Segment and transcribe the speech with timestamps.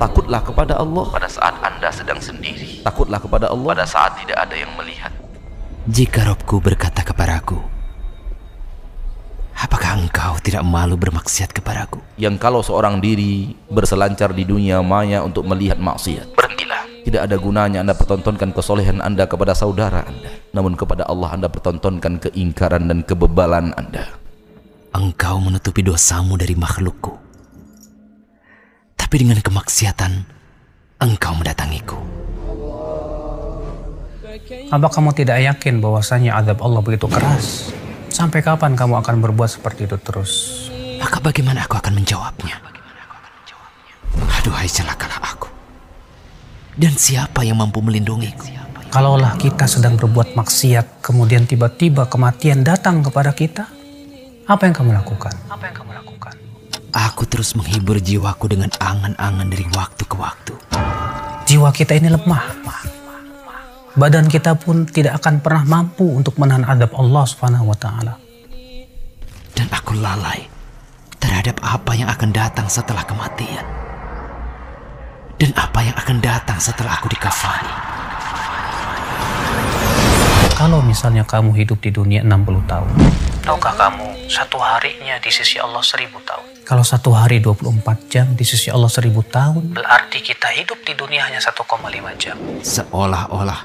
[0.00, 1.04] Takutlah kepada Allah.
[1.12, 3.76] pada saat Anda sedang sendiri, Takutlah kepada Allah.
[3.76, 5.12] pada saat tidak ada yang melihat.
[5.84, 7.60] Jika Robku berkata kepadaku,
[9.60, 12.00] Apakah engkau tidak malu bermaksiat kepadaku?
[12.16, 16.32] Yang kalau seorang diri berselancar di dunia maya untuk melihat maksiat.
[16.32, 16.88] Berhentilah.
[17.04, 20.32] Tidak ada gunanya Anda pertontonkan kesolehan Anda kepada saudara Anda.
[20.56, 24.08] Namun kepada Allah Anda pertontonkan keingkaran dan kebebalan Anda.
[24.96, 27.19] Engkau menutupi dosamu dari makhlukku.
[29.10, 30.22] Tapi dengan kemaksiatan,
[31.02, 31.98] engkau mendatangiku.
[34.70, 37.74] Apa kamu tidak yakin bahwasanya azab Allah begitu keras?
[38.06, 40.30] Sampai kapan kamu akan berbuat seperti itu terus?
[41.02, 42.54] Maka bagaimana aku akan menjawabnya?
[44.14, 45.50] Aduhai celakalah aku.
[46.78, 48.46] Dan siapa yang mampu melindungiku?
[48.94, 53.66] Kalaulah kita sedang berbuat maksiat, kemudian tiba-tiba kematian datang kepada kita,
[54.46, 55.34] apa yang kamu lakukan?
[55.50, 56.34] Apa yang kamu lakukan?
[56.90, 60.54] Aku terus menghibur jiwaku dengan angan-angan dari waktu ke waktu.
[61.46, 62.44] Jiwa kita ini lemah.
[63.94, 68.14] Badan kita pun tidak akan pernah mampu untuk menahan adab Allah Subhanahu wa taala.
[69.54, 70.46] Dan aku lalai
[71.18, 73.66] terhadap apa yang akan datang setelah kematian.
[75.38, 77.89] Dan apa yang akan datang setelah aku dikafani.
[80.60, 82.92] Kalau misalnya kamu hidup di dunia 60 tahun,
[83.40, 86.68] tahukah kamu satu harinya di sisi Allah seribu tahun?
[86.68, 87.80] Kalau satu hari 24
[88.12, 91.64] jam di sisi Allah seribu tahun, berarti kita hidup di dunia hanya 1,5
[92.20, 92.36] jam.
[92.60, 93.60] Seolah-olah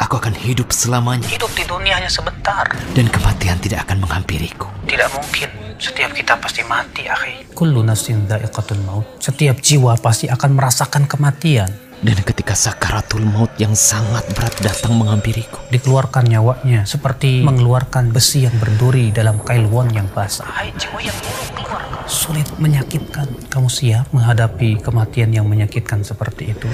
[0.00, 1.28] aku akan hidup selamanya.
[1.28, 2.64] Hidup di dunia hanya sebentar.
[2.96, 4.64] Dan kematian tidak akan menghampiriku.
[4.88, 5.76] Tidak mungkin.
[5.76, 7.52] Setiap kita pasti mati, akhi.
[7.52, 9.04] Kullu nafsin dha'iqatul maut.
[9.20, 11.68] Setiap jiwa pasti akan merasakan kematian.
[12.05, 15.57] Dan ketika sakaratul maut yang sangat berat datang menghampiriku.
[15.73, 20.45] Dikeluarkan nyawanya seperti mengeluarkan besi yang berduri dalam kail won yang basah.
[20.45, 21.81] Hai jiwa yang buruk keluar.
[22.05, 23.49] Sulit menyakitkan.
[23.49, 26.69] Kamu siap menghadapi kematian yang menyakitkan seperti itu?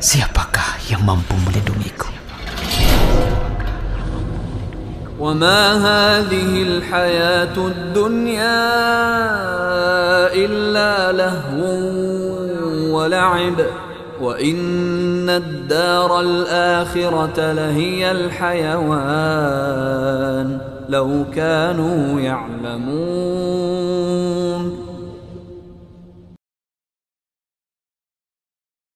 [0.00, 2.08] Siapakah yang mampu melindungiku?
[5.20, 8.60] وما هذه الحياة الدنيا
[10.32, 11.60] إلا لهو
[12.96, 13.58] ولعب
[14.21, 19.45] وإن الدار الآخرة لهي الحيوان
[20.89, 23.75] لو كانوا يعلمون